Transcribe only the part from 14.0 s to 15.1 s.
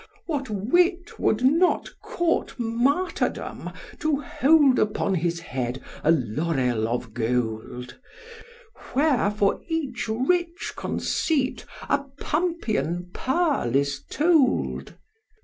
told: III.